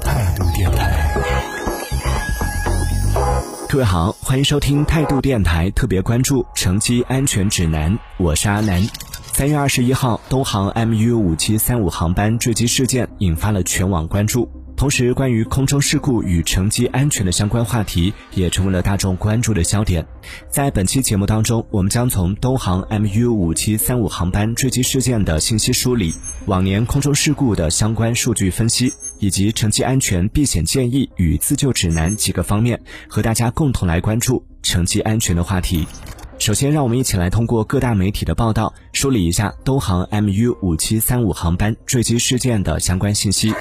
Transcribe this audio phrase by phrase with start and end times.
[0.00, 1.06] 态度电台。
[3.68, 8.82] 各位好，欢迎收听态度电台特别关注乘机安全指南，我是阿南。
[9.34, 14.48] 三月二十一号，东航 MU 五七三五航班坠机事件引发了全网关注。
[14.78, 20.06] 同时，关于空中事故与乘机安全的相关话题也成为了大众关注的焦点。
[20.48, 26.14] 在本期节目当中，我们将从东航 MU 五七三五航班坠机事件的信息梳理、
[26.46, 35.88] 往年空中事故的相关数据分析，以及乘机安全避险建议与自救指南几个方面，和大家共同来关注乘机安全的话题。
[36.38, 43.52] 首先，让我们一起来通过各大媒体的报道，梳理一下东航 MU 五七三五航班坠机事件的相关信息。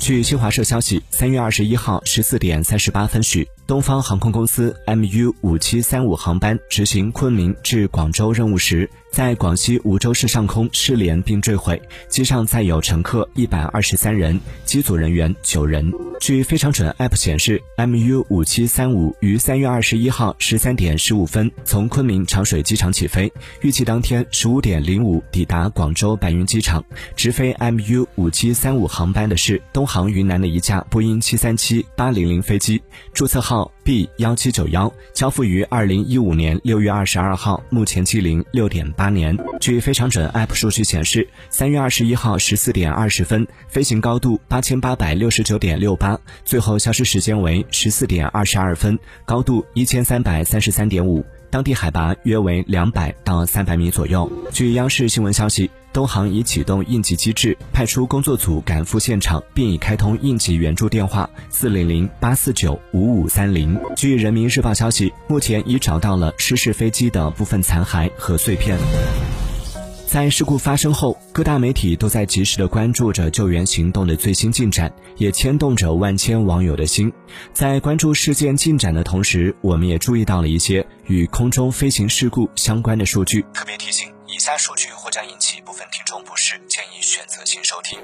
[0.00, 3.48] 据新华社消息，三月二十一号十四点三十八分许。
[3.66, 15.92] 东方航空公司 MU 五七三五航班执行昆明至广州任务时，在广西梧州市上空失联并坠毁，机上载有乘客一百二十三人，机组人员九人。
[16.20, 26.84] 据非常准 App 显示，MU 五七三五于三月二十一号十三点十五分从昆明长水机场起飞，预计当天十五点零五抵达广州白云机场。
[27.16, 32.80] 直飞 MU 五七三五航班的是东航云南的一架波音七三七八零零飞机，
[33.12, 33.55] 注册号。
[33.84, 39.36] B 幺七九幺交付于二零一五年六月二十二号，目前机龄六点八年。
[39.60, 54.30] 据非常准 App 数据显示，三月二十一号十四点二十分，飞行高度八千八百六十九点六八，最后消失时间为十四点二十二分，高度一千三百三十三点五，当地海拔约为两百到三百米左右。
[54.52, 55.70] 据央视新闻消息。
[55.96, 63.80] 东航已启动应急机制，派出工作组赶赴现场，并已开通应急援助电话四零零八四九五五三零。
[63.96, 68.76] 据人民日报消息，目前已找到了失事飞机的部分残骸和碎片。
[70.06, 77.10] 在事故发生后，各大媒体都在及时的关注着救援行动的最新进展，也牵动着万千网友的心。
[77.54, 83.46] 在关注事件进展的同时，我们也注意到了一些与空中飞行事故相关的数据。
[83.54, 84.06] 特别提醒。
[84.28, 87.96] 以下数据或将引起部分听众不适，建议选择性收听。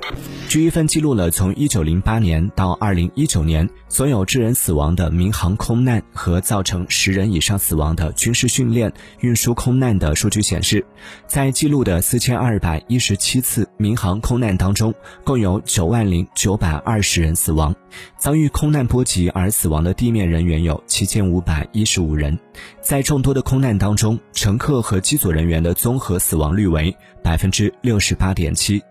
[0.48, 10.86] 据一份记录了从一九零八年到二零一九年所有致人死亡的民航空难和造成十人以上死亡的军事训练运输空难的数据显示，
[11.26, 17.74] 在记录的四千二百一十七次民航空难当中，共有九万零九百二十人死亡。
[18.16, 22.38] 遭遇空难波及而死亡的地面人员有七千五百一十五人。
[22.80, 26.91] 在众多的空难当中，乘客和机组人员的综合死亡率为
[27.22, 28.82] 百分之六十八点七，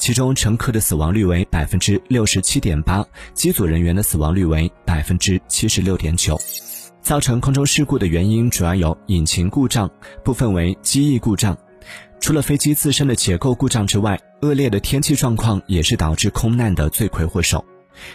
[0.00, 3.04] 其中乘客的死亡率为百分之六十七点八，
[3.34, 6.38] 机组人员的死亡率为百分之七十六点九。
[7.00, 9.90] 造成空中事故的原因主要有引擎故障，
[10.24, 11.56] 部分为机翼故障。
[12.20, 17.64] 除了飞机自身的结构故障之外，恶劣的天气状况也是导致空难的罪魁祸首。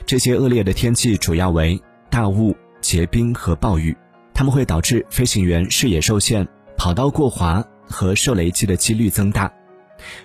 [0.05, 3.95] 这些恶劣的天气主要为大雾、结冰和暴雨，
[4.33, 9.51] 它们会导致飞行员视野受限、跑道过滑和受雷击的几率增大。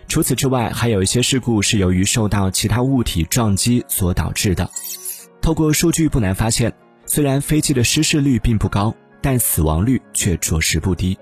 [0.08, 4.68] 除此之外，还有一些事故是由于受到其他物体撞击所导致的。
[5.40, 6.72] 透过数据不难发现，
[7.06, 11.16] 虽然飞机的失事率并不高，但死亡率却着实不低。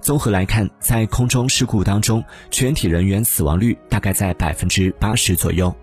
[0.00, 5.74] 综合来看，在空中事故当中，全体人员死亡率大概在百分之八十左右。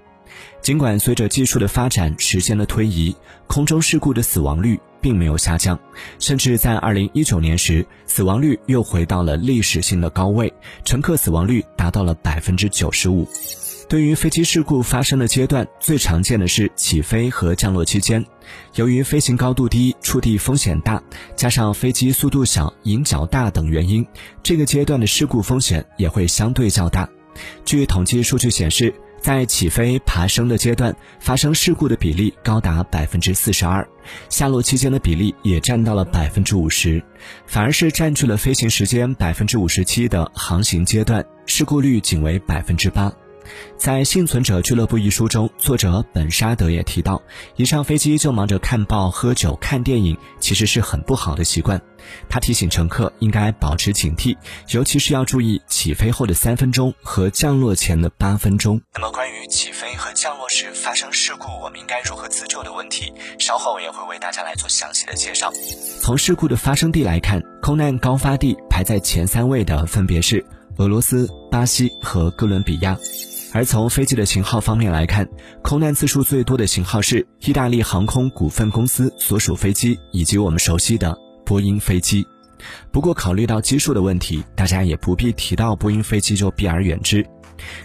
[0.61, 3.15] 尽管随着技术的发展，时间的推移，
[3.47, 5.79] 空中事故的死亡率并没有下降，
[6.19, 13.27] 甚至在二零一九年时，死亡率又回到了历史性的高位，乘客死亡率达到了百分之九十五。
[13.87, 18.23] 对于飞机事故发生的阶段，最常见的是起飞和降落期间，
[18.75, 21.01] 由于飞行高度低、触地风险大，
[21.35, 24.05] 加上飞机速度小、迎角大等原因，
[24.43, 27.09] 这个阶段的事故风险也会相对较大。
[27.65, 28.93] 据统计数据显示。
[29.21, 33.87] 在起飞爬升的阶段，发生事故的比例高达百分之四十二，
[34.29, 37.03] 下落期间的比例也占到了百分之五十，
[37.45, 43.13] 反而是占据了飞行时间百分之五十七的航行阶段，事故率仅为百分之八。
[43.77, 47.21] 在《幸存者俱乐部》一书中，作者本沙德也提到，
[47.55, 51.81] 一上飞机就忙着看报、喝酒、看电影，其实是很不好的习惯。
[52.29, 54.35] 他提醒乘客应该保持警惕，
[54.69, 58.81] 尤其是要注意起飞后的三分钟和降落前的八分钟。
[58.95, 65.51] 那么，关于起飞和降落时发生事故，我们应该如何自救的问题，稍后也会为大家来做详细的介绍。
[66.01, 70.43] 从事故的发生地来看，空难高发地排在前三位的分别是
[70.77, 72.97] 俄罗斯、巴西和哥伦比亚。
[73.51, 75.27] 而从飞机的型号方面来看，
[75.63, 82.25] 空难次数最多的型号是意大利航空股份公司所属飞机，以及我们熟悉的波音飞机。
[82.91, 87.25] 不过，考虑到基数的问题，大家也不必提到波音飞机就避而远之。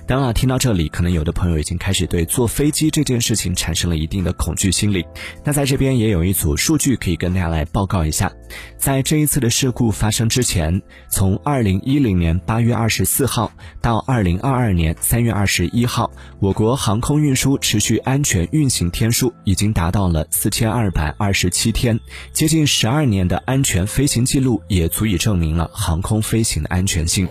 [0.06, 5.04] 当然，听到这里，可能有的朋友已经开始对坐飞机这件事情产生了一定的恐惧心理。
[5.44, 8.30] 那在这边也有一组数据可以跟大家来报告一下，
[8.76, 16.10] 在这一次的事故发生之前，从二零一零年八月二十四号到二零二二年三月二十一号，
[16.40, 21.98] 我国航空运输持续安全运行天数已经达到了四千二百二十七天，
[22.32, 27.28] 接近十二年的安全飞行记录也足以证明了航空飞行的安全性。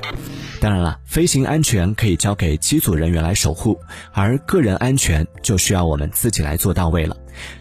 [0.59, 3.79] 当然了，飞行安全可以交给机组人员来守护，
[4.11, 7.15] 而个人安全就需要我们自己来做到位了。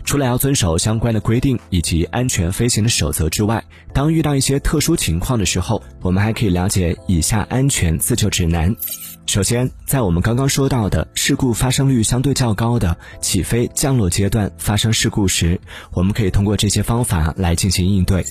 [0.05, 8.75] 除了要遵守相关的规定以及安全飞行的守则之外，当遇到一些特殊情况的时候，我们还可以了解以下安全自救指南。
[9.27, 15.61] 首先，在我们刚刚说到的事故发生率相对较高的起飞、降落阶段发生事故时，
[15.93, 18.25] 我们可以通过这些方法来进行应对。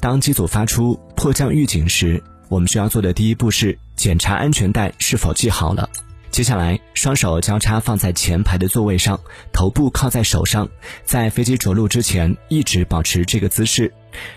[0.00, 5.90] 当机组发出迫降预警时，我们需要做的第一步是检查安全带是否系好了。
[6.36, 9.18] 接下来，双手交叉放在前排的座位上，
[9.54, 10.68] 头部靠在手上，
[11.02, 13.90] 在飞机着陆之前一直保持这个姿势，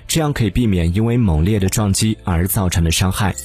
[0.08, 3.36] 这样可以避免因为猛烈的撞击而造成的伤害。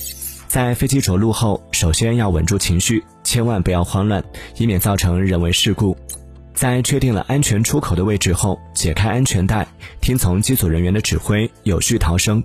[0.46, 4.22] 在飞机着陆后，首先要稳住情绪，千万不要慌乱，
[4.56, 5.96] 以免造成人为事故。
[6.54, 9.66] 在确定了安全出口的位置后，解开安全带，
[10.00, 12.42] 听从机组人员的指挥，有序逃生。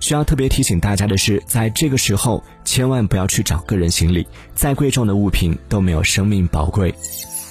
[0.00, 6.94] 需要特别提醒大家的是，在这个时候千万不要去找个人行李，再贵重的物品都没有生命宝贵。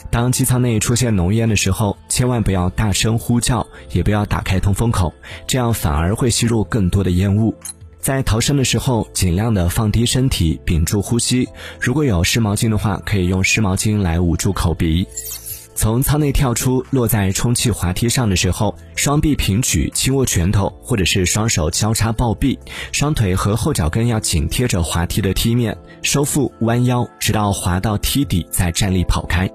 [0.09, 5.13] 当机舱内出现浓烟的时候，千万不要大声呼叫，也不要打开通风口，
[5.45, 7.53] 这样反而会吸入更多的烟雾。
[7.99, 11.49] 在逃生的时候，尽量的放低身体，屏住呼吸。
[11.81, 15.05] 如果有湿毛巾的话，可以用湿毛巾来捂住口鼻。
[15.77, 22.57] 从舱内跳出，落在充气滑梯上的时候，双臂平举，轻握拳头，或者是双手交叉抱臂，
[22.91, 29.47] 双腿和后脚跟要紧贴着滑梯的梯面，收腹弯腰，直到滑到梯底，再站立跑开。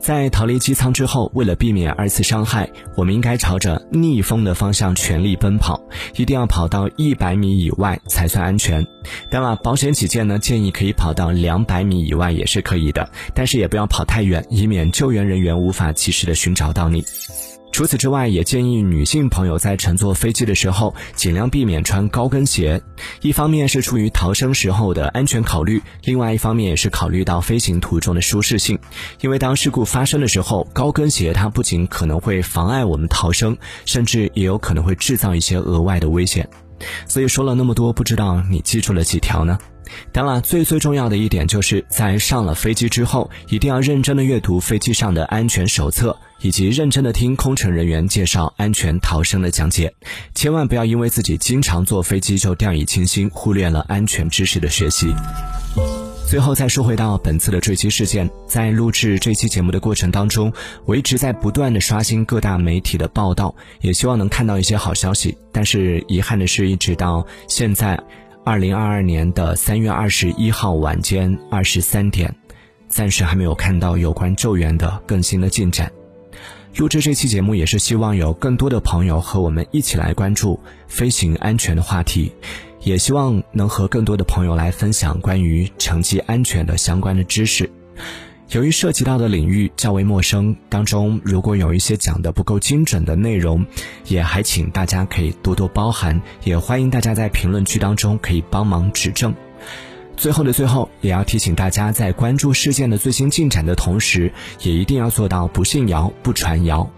[0.00, 5.80] 在逃离机舱之后，为了避免二次伤害，我们应该朝着逆风的方向全力奔跑，
[6.16, 8.86] 一定要跑到一百米以外才算安全。
[9.30, 17.04] 当然，保险起见呢，建议可以跑到两百米以外也是可以的，但是也不要跑太远，以免救援人员无法及时的寻找到你。
[17.70, 22.82] 除此之外，也建议女性朋友在乘坐飞机的时候，尽量避免穿高跟鞋。
[23.20, 28.78] 一方面是出于逃生时候的安全考虑，另外一方面也是考虑到飞行途中的舒适性。
[29.20, 36.48] 因为当事故发生的时候，高跟鞋它不仅可能会妨碍我们逃生，甚至也有可能会制造一些额外的危险。
[37.06, 39.58] 所以说了那么多，不知道你记住了几条呢？
[40.12, 49.94] 当然，最最重要的一点就是在上了飞机之后，一定要认真的阅读飞机上的安全手册，以及认真的听空乘人员介绍安全逃生的讲解。
[50.34, 55.14] 千万不要因为自己经常坐飞机就掉以轻心，忽略了安全知识的学习。
[56.26, 60.52] 最后再说回到本次的坠机事件，在录制这期节目的过程当中，
[60.84, 65.38] 我一直在不断的刷新各大媒体的报道，也希望能看到一些好消息。
[65.52, 67.98] 但是遗憾的是，一直到现在。
[68.44, 72.34] 二零二二年的三月二十一号晚间二十三点，
[72.88, 75.92] 暂时还没有看到有关救援的更新的进展。
[76.76, 82.32] 录制这期节目也是希望有更多的朋友和我们一起来关注飞行安全的话题，
[82.82, 87.68] 也希望能和更多的朋友来分享关于乘机安全的相关的知识。
[88.50, 93.66] 由于涉及到的领域较为陌生，当中如果有一些讲的不够精准的内容，
[94.06, 99.34] 也还请大家可以多多包涵，也欢迎大家在评论区当中可以帮忙指正。
[100.18, 104.32] 最后的最后，也要提醒大家，在关注事件的最新进展的同时，
[104.62, 106.90] 也一定要做到不信谣、不传谣。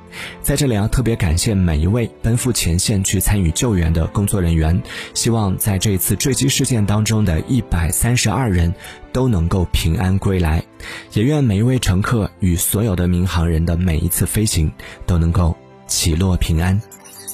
[0.42, 8.74] 在这里要特别感谢每一位奔赴前线去参与救援的工作人员，希望在这一次坠机事件当中的一百三十二人
[9.12, 10.64] 都能够平安归来，
[11.12, 14.72] 也愿每一位乘客与所有的民航人的每一次飞行
[15.04, 15.54] 都能够
[15.86, 16.80] 起落平安。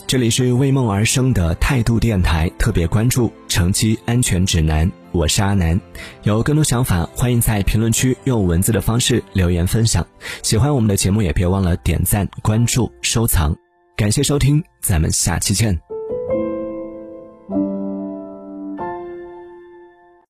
[0.09, 4.91] 这里是为梦而生的态度电台，特别关注乘机安全指南。
[5.17, 5.81] 我是阿南，
[6.25, 10.07] 有更多想法，欢迎在评论区用文字的方式留言分享。
[10.43, 13.57] 喜欢我们的节目，也别忘了点赞、关注、收藏。
[13.97, 15.86] 感谢收听，咱们下期见。